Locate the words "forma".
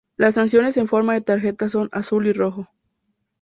0.87-1.13